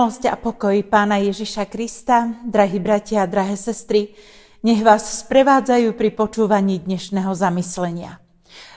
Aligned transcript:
Milosť 0.00 0.32
a 0.32 0.36
pokoj 0.40 0.80
Pána 0.88 1.20
Ježiša 1.20 1.68
Krista, 1.68 2.32
drahí 2.48 2.80
bratia 2.80 3.20
a 3.20 3.28
drahé 3.28 3.52
sestry, 3.52 4.16
nech 4.64 4.80
vás 4.80 5.20
sprevádzajú 5.20 5.92
pri 5.92 6.16
počúvaní 6.16 6.80
dnešného 6.80 7.28
zamyslenia. 7.36 8.16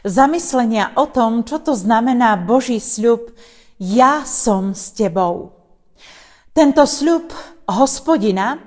Zamyslenia 0.03 0.91
o 0.99 1.07
tom, 1.07 1.47
čo 1.47 1.63
to 1.63 1.79
znamená 1.79 2.35
Boží 2.35 2.75
sľub 2.75 3.31
Ja 3.79 4.27
som 4.27 4.75
s 4.75 4.91
tebou. 4.91 5.55
Tento 6.51 6.83
sľub 6.83 7.31
hospodina 7.71 8.59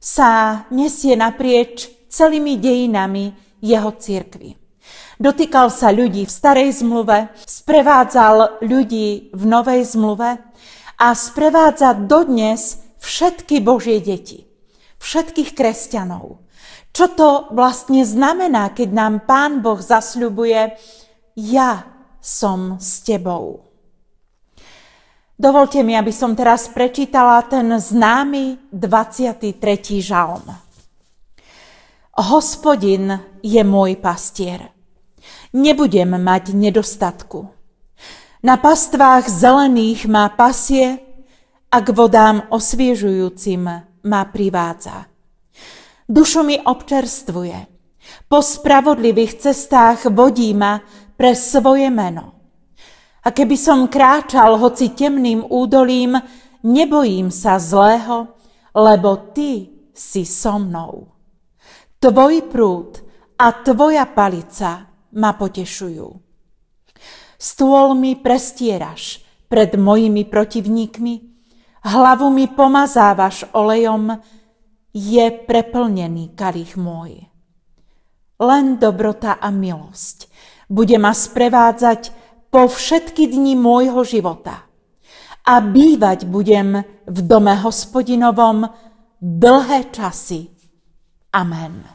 sa 0.00 0.64
nesie 0.72 1.12
naprieč 1.20 1.84
celými 2.08 2.56
dejinami 2.56 3.36
jeho 3.60 3.92
církvy. 3.92 4.56
Dotýkal 5.20 5.68
sa 5.68 5.92
ľudí 5.92 6.24
v 6.24 6.32
starej 6.32 6.80
zmluve, 6.80 7.28
sprevádzal 7.44 8.64
ľudí 8.64 9.36
v 9.36 9.42
novej 9.44 9.84
zmluve 9.84 10.48
a 11.00 11.16
sprevádza 11.16 11.96
dodnes 11.96 12.84
všetky 13.00 13.64
Božie 13.64 14.04
deti, 14.04 14.44
všetkých 15.00 15.56
kresťanov. 15.56 16.44
Čo 16.92 17.06
to 17.16 17.28
vlastne 17.56 18.04
znamená, 18.04 18.76
keď 18.76 18.88
nám 18.92 19.14
Pán 19.24 19.64
Boh 19.64 19.80
zasľubuje, 19.80 20.76
ja 21.40 21.88
som 22.20 22.76
s 22.76 23.00
tebou. 23.00 23.64
Dovolte 25.40 25.80
mi, 25.80 25.96
aby 25.96 26.12
som 26.12 26.36
teraz 26.36 26.68
prečítala 26.68 27.40
ten 27.48 27.64
známy 27.72 28.68
23. 28.68 29.56
žalm. 30.04 30.44
Hospodin 32.20 33.16
je 33.40 33.64
môj 33.64 33.96
pastier. 33.96 34.68
Nebudem 35.56 36.20
mať 36.20 36.52
nedostatku. 36.52 37.59
Na 38.40 38.56
pastvách 38.56 39.28
zelených 39.28 40.08
má 40.08 40.32
pasie 40.32 40.96
a 41.68 41.76
k 41.84 41.88
vodám 41.92 42.48
osviežujúcim 42.48 43.68
má 44.00 44.22
privádza. 44.32 45.12
Dušu 46.08 46.40
mi 46.48 46.56
občerstvuje. 46.56 47.68
Po 48.32 48.40
spravodlivých 48.40 49.44
cestách 49.44 50.08
vodí 50.08 50.56
ma 50.56 50.80
pre 51.20 51.36
svoje 51.36 51.92
meno. 51.92 52.40
A 53.20 53.28
keby 53.28 53.60
som 53.60 53.92
kráčal 53.92 54.56
hoci 54.56 54.96
temným 54.96 55.44
údolím, 55.44 56.16
nebojím 56.64 57.28
sa 57.28 57.60
zlého, 57.60 58.40
lebo 58.72 59.36
ty 59.36 59.68
si 59.92 60.24
so 60.24 60.56
mnou. 60.56 61.12
Tvoj 62.00 62.48
prúd 62.48 63.04
a 63.36 63.52
tvoja 63.60 64.08
palica 64.08 64.88
ma 65.12 65.36
potešujú. 65.36 66.29
Stôl 67.40 67.96
mi 67.96 68.20
prestieraš 68.20 69.24
pred 69.48 69.72
mojimi 69.72 70.28
protivníkmi, 70.28 71.14
hlavu 71.88 72.28
mi 72.28 72.44
pomazávaš 72.52 73.48
olejom, 73.56 74.20
je 74.92 75.24
preplnený 75.48 76.36
kalich 76.36 76.76
môj. 76.76 77.24
Len 78.36 78.76
dobrota 78.76 79.40
a 79.40 79.48
milosť 79.48 80.28
bude 80.68 81.00
ma 81.00 81.16
sprevádzať 81.16 82.12
po 82.52 82.68
všetky 82.68 83.32
dni 83.32 83.56
môjho 83.56 84.04
života 84.04 84.68
a 85.48 85.54
bývať 85.64 86.28
budem 86.28 86.84
v 87.08 87.18
dome 87.24 87.56
hospodinovom 87.56 88.68
dlhé 89.16 89.88
časy. 89.88 90.52
Amen. 91.32 91.88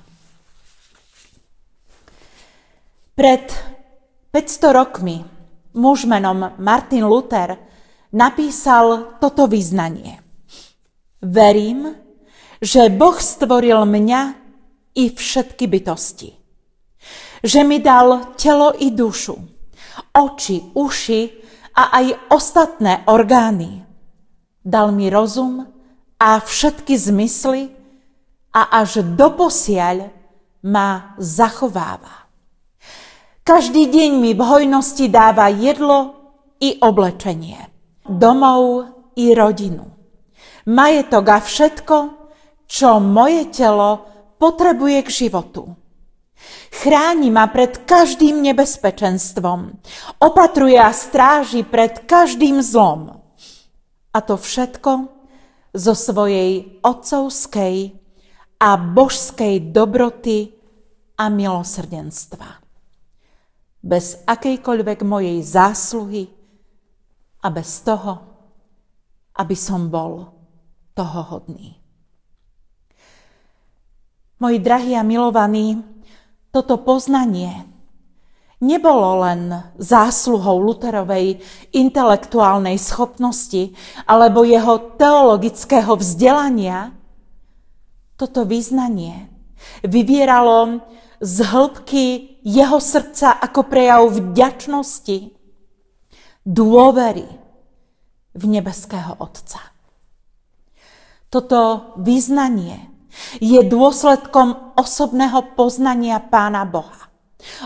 Pred 3.13 3.45
500 4.33 4.73
rokmi 4.73 5.34
muž 5.75 6.08
menom 6.08 6.56
Martin 6.58 7.06
Luther 7.06 7.59
napísal 8.16 9.19
toto 9.19 9.46
vyznanie. 9.46 10.24
Verím, 11.19 11.91
že 12.63 12.88
Boh 12.88 13.19
stvoril 13.19 13.84
mňa 13.84 14.22
i 14.96 15.12
všetky 15.12 15.68
bytosti. 15.68 16.31
Že 17.44 17.62
mi 17.68 17.78
dal 17.84 18.34
telo 18.40 18.74
i 18.74 18.90
dušu, 18.90 19.36
oči, 20.16 20.74
uši 20.74 21.22
a 21.75 21.84
aj 22.02 22.31
ostatné 22.31 23.06
orgány. 23.12 23.84
Dal 24.66 24.96
mi 24.96 25.12
rozum 25.12 25.62
a 26.18 26.30
všetky 26.42 26.96
zmysly 26.97 27.69
a 28.56 28.81
až 28.81 29.03
doposiaľ 29.03 30.09
ma 30.66 31.13
zachováva. 31.22 32.25
Každý 33.45 33.94
deň 33.94 34.11
mi 34.25 34.33
v 34.33 34.41
hojnosti 34.41 35.06
dáva 35.06 35.53
jedlo 35.53 36.17
i 36.57 36.81
oblečenie, 36.81 37.61
domov 38.01 38.89
i 39.13 39.38
rodinu, 39.38 39.85
majetok 40.66 41.25
a 41.29 41.38
všetko, 41.38 41.97
čo 42.66 42.97
moje 42.97 43.45
telo 43.53 44.01
potrebuje 44.41 44.97
k 45.06 45.09
životu. 45.13 45.78
Chráni 46.73 47.29
ma 47.29 47.45
pred 47.53 47.85
každým 47.85 48.41
nebezpečenstvom, 48.50 49.77
opatruje 50.25 50.81
a 50.81 50.89
stráži 50.89 51.62
pred 51.62 52.01
každým 52.09 52.66
zlom. 52.66 53.13
A 54.09 54.25
to 54.25 54.41
všetko 54.41 55.06
zo 55.69 55.94
svojej 55.94 56.81
otcovskej 56.81 57.94
a 58.57 58.69
božskej 58.73 59.69
dobroty 59.69 60.50
a 61.22 61.29
milosrdenstva 61.29 62.64
bez 63.85 64.25
akejkoľvek 64.25 65.00
mojej 65.06 65.38
zásluhy 65.46 66.25
a 67.46 67.47
bez 67.53 67.85
toho, 67.85 68.18
aby 69.38 69.53
som 69.53 69.94
bol 69.94 70.25
toho 70.97 71.22
hodný. 71.38 71.78
Moji 74.41 74.57
drahí 74.57 74.97
a 74.97 75.06
milovaní, 75.06 75.85
toto 76.50 76.81
poznanie 76.81 77.69
nebolo 78.57 79.22
len 79.22 79.53
zásluhou 79.78 80.57
Luterovej 80.66 81.38
intelektuálnej 81.75 82.81
schopnosti 82.81 83.75
alebo 84.09 84.41
jeho 84.41 84.97
teologického 84.97 85.94
vzdelania. 85.94 86.90
Toto 88.18 88.47
vyznanie 88.47 89.29
vyvieralo 89.85 90.81
z 91.21 91.37
hĺbky 91.43 92.05
jeho 92.43 92.79
srdca 92.79 93.39
ako 93.39 93.61
prejav 93.65 94.07
vďačnosti, 94.11 95.31
dôvery 96.45 97.25
v 98.35 98.43
nebeského 98.45 99.17
Otca. 99.17 99.59
Toto 101.33 101.91
vyznanie 101.97 102.91
je 103.39 103.59
dôsledkom 103.65 104.75
osobného 104.75 105.55
poznania 105.55 106.19
Pána 106.19 106.67
Boha, 106.67 107.09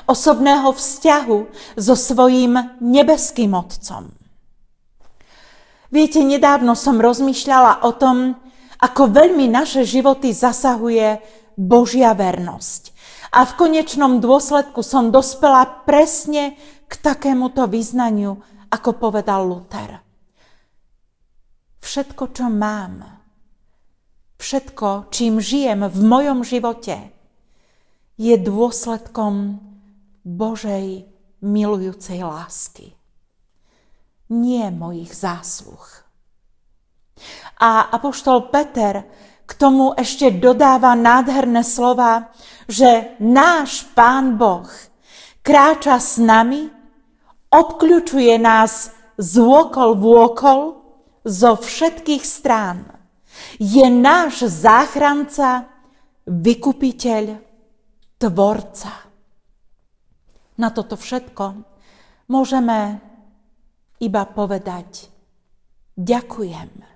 osobného 0.05 0.71
vzťahu 0.71 1.37
so 1.75 1.93
svojím 1.97 2.79
nebeským 2.79 3.53
Otcom. 3.57 4.13
Viete, 5.89 6.21
nedávno 6.21 6.77
som 6.77 7.01
rozmýšľala 7.01 7.81
o 7.81 7.91
tom, 7.97 8.37
ako 8.79 9.11
veľmi 9.11 9.49
naše 9.49 9.83
životy 9.83 10.31
zasahuje 10.31 11.19
Božia 11.57 12.13
vernosť. 12.13 12.93
A 13.29 13.45
v 13.45 13.53
konečnom 13.57 14.17
dôsledku 14.17 14.81
som 14.81 15.13
dospela 15.13 15.85
presne 15.85 16.57
k 16.89 16.93
takémuto 16.97 17.69
význaniu, 17.69 18.41
ako 18.73 18.89
povedal 18.97 19.45
Luther. 19.45 20.01
Všetko, 21.79 22.23
čo 22.33 22.45
mám, 22.49 23.05
všetko, 24.41 25.13
čím 25.13 25.37
žijem 25.37 25.85
v 25.85 25.99
mojom 26.01 26.41
živote, 26.41 27.13
je 28.19 28.35
dôsledkom 28.35 29.63
Božej 30.25 31.07
milujúcej 31.39 32.19
lásky. 32.19 32.97
Nie 34.29 34.69
mojich 34.69 35.15
zásluh. 35.15 35.85
A 37.59 37.89
apoštol 37.89 38.51
Peter 38.51 39.07
k 39.49 39.51
tomu 39.57 39.97
ešte 39.97 40.29
dodáva 40.29 40.93
nádherné 40.93 41.65
slova, 41.65 42.29
že 42.69 43.17
náš 43.17 43.89
Pán 43.97 44.37
Boh 44.37 44.69
kráča 45.41 45.97
s 45.97 46.21
nami, 46.21 46.69
obkľúčuje 47.49 48.37
nás 48.37 48.93
z 49.17 49.33
okol 49.41 49.97
v 49.97 50.05
okol, 50.05 50.61
zo 51.25 51.57
všetkých 51.57 52.23
strán. 52.23 52.85
Je 53.57 53.85
náš 53.89 54.45
záchranca, 54.45 55.67
vykupiteľ, 56.29 57.41
tvorca. 58.21 58.93
Na 60.59 60.69
toto 60.69 60.99
všetko 60.99 61.45
môžeme 62.29 62.99
iba 63.99 64.23
povedať 64.27 65.09
ďakujem. 65.95 66.88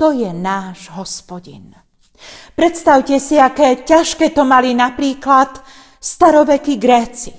To 0.00 0.16
je 0.16 0.32
náš 0.32 0.88
hospodin. 0.96 1.76
Predstavte 2.56 3.20
si, 3.20 3.36
aké 3.36 3.84
ťažké 3.84 4.32
to 4.32 4.48
mali 4.48 4.72
napríklad 4.72 5.60
starovekí 6.00 6.80
Gréci. 6.80 7.36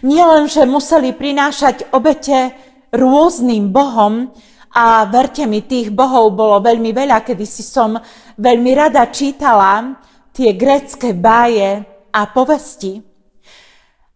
Nielen, 0.00 0.48
že 0.48 0.64
museli 0.64 1.12
prinášať 1.12 1.92
obete 1.92 2.56
rôznym 2.88 3.68
bohom 3.68 4.32
A 4.74 5.06
verte 5.06 5.46
mi, 5.46 5.62
tých 5.62 5.94
bohov 5.94 6.34
bolo 6.34 6.58
veľmi 6.58 6.90
veľa, 6.90 7.22
kedy 7.22 7.46
si 7.46 7.62
som 7.62 7.94
veľmi 8.34 8.74
rada 8.74 9.06
čítala 9.06 10.02
tie 10.34 10.50
grécké 10.58 11.14
báje 11.14 11.78
a 12.10 12.20
povesti. 12.26 12.98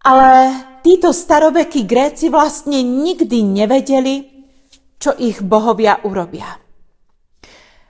Ale 0.03 0.29
títo 0.83 1.15
starovekí 1.15 1.87
Gréci 1.87 2.27
vlastne 2.27 2.83
nikdy 2.83 3.39
nevedeli, 3.39 4.15
čo 4.99 5.15
ich 5.15 5.39
bohovia 5.39 6.03
urobia. 6.03 6.68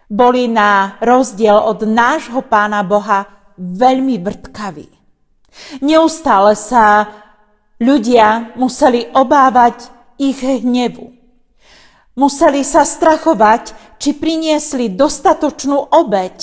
Boli 0.09 0.49
na 0.49 0.97
rozdiel 1.05 1.53
od 1.53 1.85
nášho 1.85 2.41
pána 2.41 2.81
Boha 2.81 3.29
veľmi 3.55 4.17
vrtkaví. 4.17 4.89
Neustále 5.85 6.57
sa 6.57 7.05
ľudia 7.77 8.57
museli 8.57 9.05
obávať 9.13 9.93
ich 10.17 10.41
hnevu. 10.41 11.13
Museli 12.19 12.67
sa 12.67 12.83
strachovať, 12.83 13.95
či 13.99 14.15
priniesli 14.15 14.91
dostatočnú 14.91 15.93
obeď, 15.93 16.35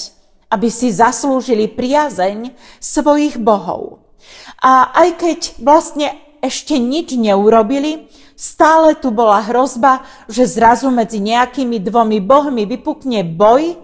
aby 0.49 0.69
si 0.71 0.89
zaslúžili 0.93 1.69
priazeň 1.69 2.55
svojich 2.81 3.37
bohov. 3.37 4.07
A 4.63 4.95
aj 4.95 5.09
keď 5.21 5.39
vlastne 5.61 6.09
ešte 6.41 6.79
nič 6.81 7.17
neurobili, 7.17 8.09
stále 8.37 8.95
tu 9.01 9.09
bola 9.11 9.41
hrozba, 9.49 10.05
že 10.29 10.45
zrazu 10.45 10.93
medzi 10.93 11.19
nejakými 11.25 11.81
dvomi 11.81 12.21
bohmi 12.21 12.69
vypukne 12.69 13.25
boj 13.25 13.81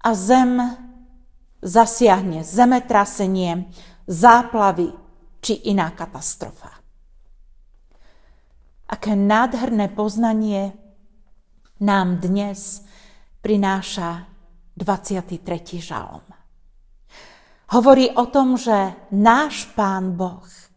a 0.00 0.10
zem 0.14 0.62
zasiahne 1.60 2.40
zemetrasenie, 2.40 3.68
záplavy 4.08 4.94
či 5.42 5.68
iná 5.68 5.92
katastrofa. 5.92 6.80
Aké 8.90 9.14
nádherné 9.14 9.92
poznanie 9.92 10.74
nám 11.82 12.18
dnes 12.18 12.82
prináša 13.42 14.26
23. 14.74 15.42
žalom. 15.78 16.24
Hovorí 17.70 18.10
o 18.18 18.26
tom, 18.26 18.58
že 18.58 18.98
náš 19.14 19.70
Pán 19.78 20.18
Boh 20.18 20.69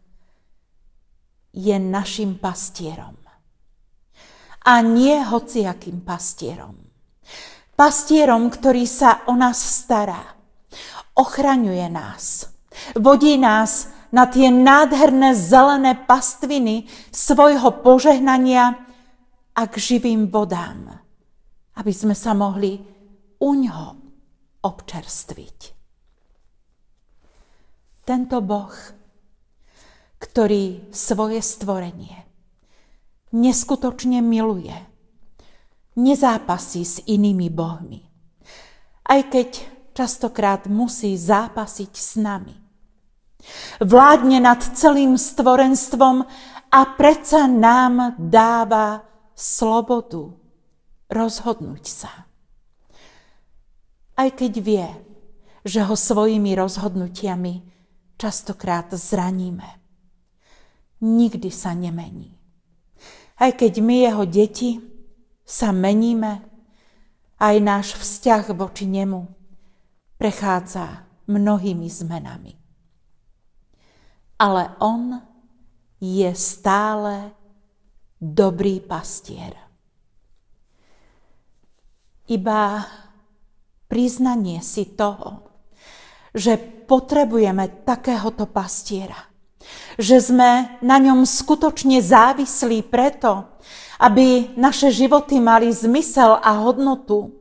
je 1.54 1.76
našim 1.78 2.36
pastierom. 2.42 3.14
A 4.64 4.80
nie 4.82 5.14
hociakým 5.22 6.02
pastierom. 6.02 6.74
Pastierom, 7.78 8.50
ktorý 8.50 8.84
sa 8.88 9.22
o 9.30 9.38
nás 9.38 9.60
stará. 9.60 10.34
Ochraňuje 11.14 11.86
nás. 11.92 12.50
Vodí 12.98 13.38
nás 13.38 13.92
na 14.10 14.26
tie 14.26 14.50
nádherné 14.50 15.36
zelené 15.38 15.94
pastviny 15.94 16.90
svojho 17.14 17.82
požehnania 17.86 18.82
a 19.54 19.62
k 19.70 19.74
živým 19.78 20.26
vodám, 20.26 20.90
aby 21.78 21.92
sme 21.94 22.18
sa 22.18 22.34
mohli 22.34 22.82
u 23.38 23.50
ňoho 23.54 23.88
občerstviť 24.64 25.74
tento 28.04 28.44
Boh, 28.44 28.76
ktorý 30.24 30.88
svoje 30.88 31.44
stvorenie 31.44 32.24
neskutočne 33.34 34.24
miluje, 34.24 34.72
nezápasí 36.00 36.82
s 36.86 36.96
inými 37.04 37.52
bohmi, 37.52 38.00
aj 39.04 39.20
keď 39.28 39.48
častokrát 39.92 40.64
musí 40.70 41.18
zápasiť 41.18 41.92
s 41.92 42.16
nami. 42.16 42.56
Vládne 43.84 44.40
nad 44.40 44.64
celým 44.64 45.20
stvorenstvom 45.20 46.24
a 46.72 46.80
predsa 46.96 47.44
nám 47.44 48.16
dáva 48.16 49.04
slobodu 49.36 50.32
rozhodnúť 51.12 51.84
sa. 51.84 52.12
Aj 54.14 54.30
keď 54.32 54.52
vie, 54.62 54.88
že 55.66 55.84
ho 55.84 55.92
svojimi 55.92 56.56
rozhodnutiami 56.56 57.54
častokrát 58.16 58.88
zraníme. 58.94 59.83
Nikdy 61.04 61.52
sa 61.52 61.76
nemení. 61.76 62.32
Aj 63.36 63.52
keď 63.52 63.84
my, 63.84 63.96
jeho 64.08 64.24
deti, 64.24 64.80
sa 65.44 65.68
meníme, 65.76 66.40
aj 67.36 67.56
náš 67.60 67.86
vzťah 68.00 68.56
voči 68.56 68.88
nemu 68.88 69.20
prechádza 70.16 71.04
mnohými 71.28 71.88
zmenami. 71.92 72.56
Ale 74.40 74.72
on 74.80 75.20
je 76.00 76.30
stále 76.32 77.36
dobrý 78.16 78.80
pastier. 78.80 79.52
Iba 82.24 82.80
priznanie 83.84 84.64
si 84.64 84.96
toho, 84.96 85.44
že 86.32 86.56
potrebujeme 86.88 87.84
takéhoto 87.84 88.48
pastiera. 88.48 89.33
Že 89.96 90.16
sme 90.20 90.50
na 90.82 90.96
ňom 90.98 91.24
skutočne 91.24 92.02
závislí 92.02 92.86
preto, 92.86 93.46
aby 94.02 94.52
naše 94.58 94.90
životy 94.90 95.38
mali 95.38 95.70
zmysel 95.70 96.36
a 96.38 96.66
hodnotu. 96.66 97.32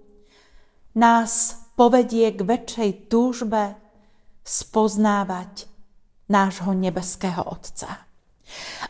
Nás 0.93 1.57
povedie 1.73 2.29
k 2.29 2.45
väčšej 2.45 2.89
túžbe 3.09 3.73
spoznávať 4.45 5.65
nášho 6.29 6.71
nebeského 6.77 7.41
Otca. 7.41 8.05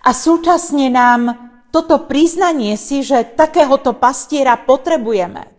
A 0.04 0.10
súčasne 0.12 0.92
nám 0.92 1.52
toto 1.72 2.06
priznanie 2.06 2.76
si, 2.76 3.02
že 3.02 3.24
takéhoto 3.24 3.96
pastiera 3.96 4.60
potrebujeme, 4.60 5.54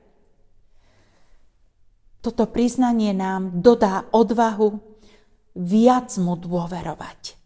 toto 2.24 2.48
priznanie 2.48 3.12
nám 3.12 3.60
dodá 3.60 4.08
odvahu 4.08 4.80
viac 5.52 6.08
mu 6.16 6.40
dôverovať. 6.40 7.36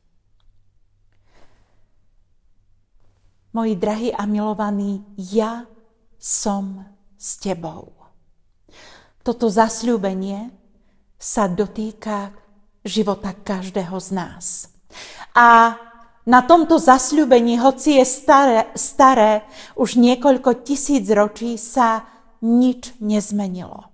Moji 3.52 3.74
drahí 3.76 4.12
a 4.12 4.28
milovaní, 4.28 5.04
ja 5.16 5.64
som 6.20 6.84
s 7.16 7.40
tebou. 7.40 7.96
Toto 9.24 9.48
zasľúbenie 9.48 10.52
sa 11.16 11.48
dotýka 11.48 12.36
života 12.84 13.32
každého 13.32 13.96
z 13.98 14.08
nás. 14.12 14.46
A 15.32 15.76
na 16.28 16.44
tomto 16.44 16.76
zasľúbení, 16.76 17.56
hoci 17.56 17.96
je 17.96 18.04
staré, 18.04 18.68
staré 18.76 19.48
už 19.80 19.96
niekoľko 19.96 20.60
tisíc 20.60 21.08
ročí, 21.08 21.56
sa 21.56 22.04
nič 22.44 22.92
nezmenilo. 23.00 23.88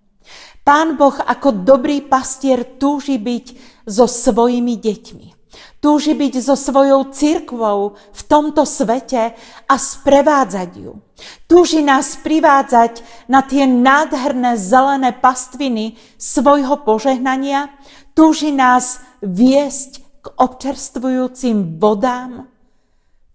Pán 0.67 0.97
Boh 0.97 1.15
ako 1.15 1.63
dobrý 1.63 2.03
pastier 2.03 2.65
túži 2.81 3.21
byť 3.21 3.47
so 3.87 4.09
svojimi 4.09 4.81
deťmi. 4.81 5.34
Túži 5.79 6.17
byť 6.17 6.41
so 6.41 6.57
svojou 6.57 7.13
cirkvou 7.13 7.95
v 7.95 8.23
tomto 8.25 8.65
svete 8.65 9.37
a 9.69 9.75
sprevádzať 9.77 10.71
ju. 10.81 10.97
Túži 11.45 11.85
nás 11.85 12.17
privádzať 12.21 13.05
na 13.29 13.45
tie 13.45 13.69
nádherné 13.69 14.57
zelené 14.57 15.13
pastviny 15.15 16.01
svojho 16.17 16.83
požehnania. 16.83 17.71
Túži 18.17 18.51
nás 18.51 19.05
viesť 19.21 20.03
k 20.25 20.27
občerstvujúcim 20.41 21.77
vodám. 21.77 22.49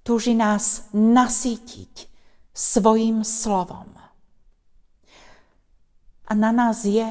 Túži 0.01 0.33
nás 0.33 0.89
nasítiť 0.95 2.09
svojim 2.49 3.21
slovom. 3.21 3.93
A 6.29 6.31
na 6.37 6.53
nás 6.53 6.85
je, 6.85 7.07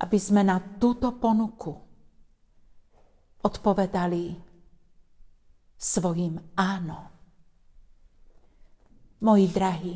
aby 0.00 0.18
sme 0.18 0.40
na 0.44 0.60
túto 0.80 1.12
ponuku 1.16 1.91
odpovedali 3.42 4.38
svojim 5.74 6.38
áno. 6.54 7.10
Moji 9.22 9.46
drahí, 9.50 9.94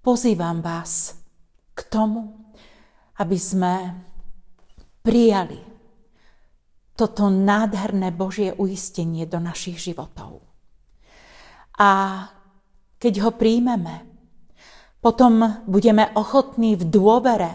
pozývam 0.00 0.60
vás 0.60 1.16
k 1.72 1.80
tomu, 1.88 2.52
aby 3.20 3.36
sme 3.36 3.74
prijali 5.04 5.60
toto 6.98 7.30
nádherné 7.30 8.12
Božie 8.12 8.52
uistenie 8.52 9.24
do 9.24 9.40
našich 9.40 9.78
životov. 9.78 10.44
A 11.78 12.24
keď 12.98 13.14
ho 13.22 13.30
príjmeme, 13.32 14.02
potom 14.98 15.62
budeme 15.70 16.10
ochotní 16.18 16.74
v 16.74 16.84
dôvere 16.90 17.52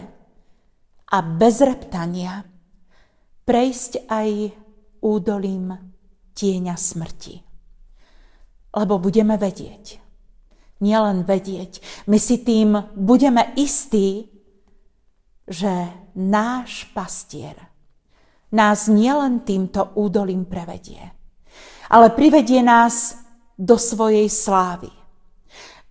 a 1.12 1.20
bez 1.20 1.60
reptania 1.60 2.40
prejsť 3.44 4.08
aj 4.08 4.28
údolím 5.04 5.76
tieňa 6.32 6.74
smrti. 6.74 7.36
Lebo 8.74 8.98
budeme 8.98 9.36
vedieť, 9.36 10.00
nielen 10.80 11.28
vedieť, 11.28 11.78
my 12.08 12.18
si 12.18 12.40
tým 12.42 12.96
budeme 12.96 13.54
istí, 13.54 14.32
že 15.44 15.92
náš 16.16 16.88
pastier 16.96 17.54
nás 18.50 18.88
nielen 18.88 19.44
týmto 19.44 19.92
údolím 19.94 20.48
prevedie, 20.48 21.12
ale 21.92 22.10
privedie 22.16 22.64
nás 22.64 23.20
do 23.54 23.76
svojej 23.76 24.26
slávy 24.26 25.04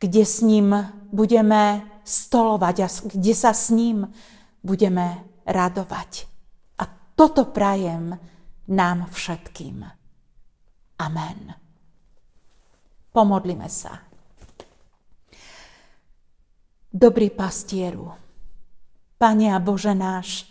kde 0.03 0.27
s 0.27 0.43
ním 0.43 0.75
budeme 1.15 1.87
stolovať 2.03 2.75
a 2.83 2.87
kde 3.07 3.31
sa 3.31 3.55
s 3.55 3.71
ním 3.71 4.11
budeme 4.59 5.23
radovať. 5.47 6.27
A 6.75 6.83
toto 7.15 7.47
prajem 7.47 8.11
nám 8.67 9.11
všetkým. 9.11 9.83
Amen. 10.99 11.39
Pomodlime 13.11 13.69
sa. 13.69 14.01
Dobrý 16.93 17.33
pastieru, 17.33 18.13
Pane 19.17 19.49
a 19.49 19.57
Bože 19.57 19.97
náš, 19.97 20.45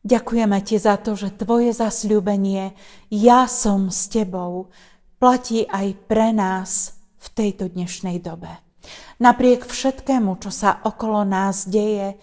ďakujeme 0.00 0.56
Ti 0.64 0.76
za 0.80 0.96
to, 0.96 1.12
že 1.12 1.36
Tvoje 1.36 1.76
zasľúbenie 1.76 2.72
ja 3.12 3.44
som 3.44 3.92
s 3.92 4.08
Tebou 4.08 4.72
platí 5.20 5.68
aj 5.68 5.92
pre 6.08 6.32
nás 6.32 6.96
v 7.20 7.26
tejto 7.32 7.68
dnešnej 7.68 8.24
dobe. 8.24 8.48
Napriek 9.20 9.68
všetkému, 9.68 10.40
čo 10.40 10.48
sa 10.48 10.80
okolo 10.80 11.28
nás 11.28 11.68
deje, 11.68 12.16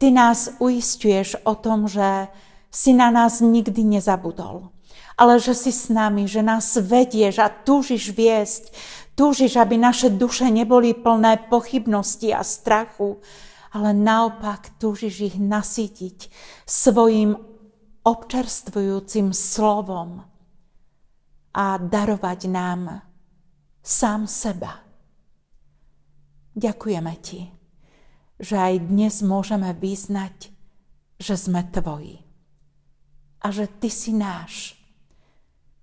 Ty 0.00 0.08
nás 0.16 0.56
uistuješ 0.60 1.44
o 1.44 1.56
tom, 1.56 1.84
že 1.88 2.28
si 2.70 2.94
na 2.94 3.10
nás 3.10 3.42
nikdy 3.42 3.82
nezabudol, 3.98 4.70
ale 5.18 5.42
že 5.42 5.52
si 5.52 5.74
s 5.74 5.90
nami, 5.90 6.30
že 6.30 6.40
nás 6.40 6.78
vedieš 6.78 7.42
a 7.42 7.50
túžiš 7.50 8.14
viesť 8.14 8.70
Túžiš, 9.20 9.60
aby 9.60 9.76
naše 9.76 10.08
duše 10.08 10.48
neboli 10.48 10.96
plné 10.96 11.52
pochybnosti 11.52 12.32
a 12.32 12.40
strachu, 12.40 13.20
ale 13.76 13.92
naopak 13.92 14.80
túžiš 14.80 15.14
ich 15.28 15.36
nasýtiť 15.36 16.32
svojim 16.64 17.36
občerstvujúcim 18.00 19.36
slovom 19.36 20.24
a 21.52 21.66
darovať 21.76 22.40
nám 22.48 23.04
sám 23.84 24.24
seba. 24.24 24.80
Ďakujeme 26.56 27.14
ti, 27.20 27.52
že 28.40 28.56
aj 28.56 28.74
dnes 28.88 29.20
môžeme 29.20 29.68
vyznať, 29.76 30.48
že 31.20 31.36
sme 31.36 31.60
tvoji 31.68 32.29
a 33.40 33.46
že 33.48 33.66
ty 33.80 33.88
si 33.88 34.12
náš 34.12 34.76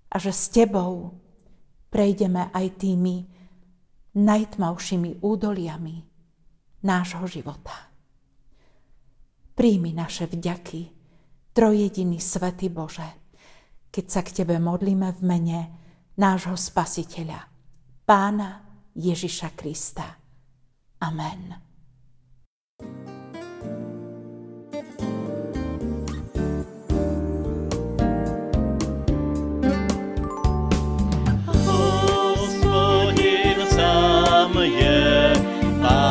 a 0.07 0.21
že 0.21 0.31
s 0.31 0.49
tebou 0.53 1.17
prejdeme 1.89 2.53
aj 2.53 2.67
tými 2.77 3.15
najtmavšími 4.17 5.21
údoliami 5.21 5.97
nášho 6.85 7.25
života. 7.29 7.89
Príjmi 9.57 9.93
naše 9.93 10.29
vďaky, 10.29 10.81
trojediný 11.53 12.21
Svetý 12.21 12.69
Bože, 12.69 13.09
keď 13.89 14.05
sa 14.05 14.21
k 14.21 14.41
Tebe 14.41 14.61
modlíme 14.61 15.09
v 15.17 15.21
mene 15.25 15.59
nášho 16.21 16.53
Spasiteľa, 16.53 17.49
Pána 18.05 18.61
Ježiša 18.93 19.57
Krista. 19.57 20.05
Amen. 21.01 21.66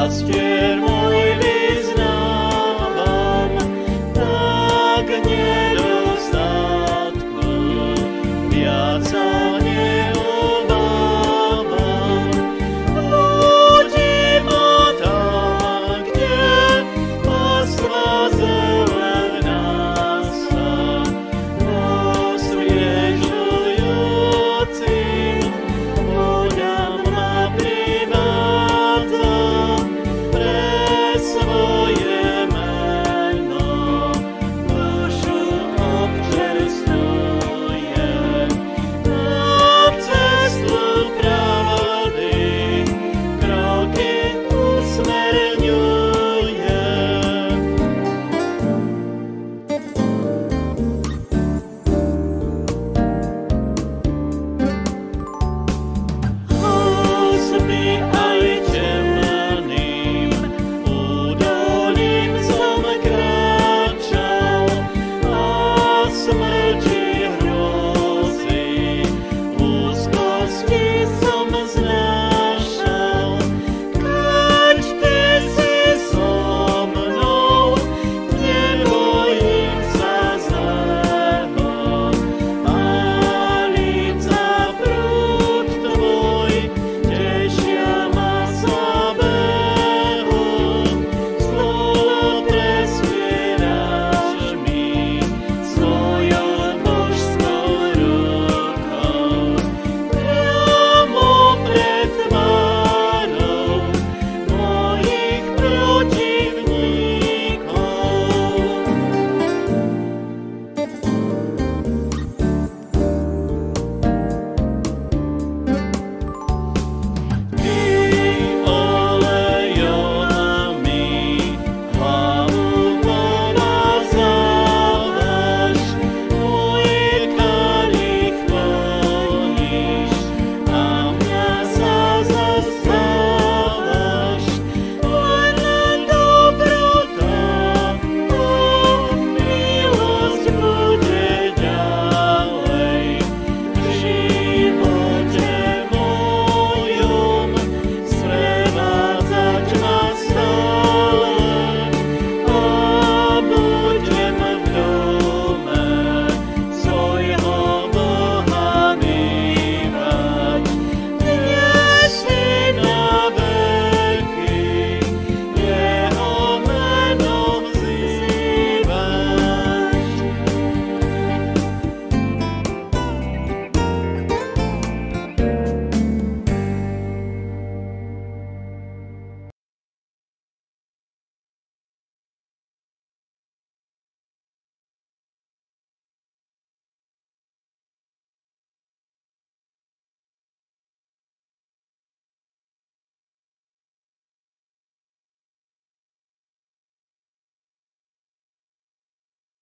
Աստեր 0.07 0.79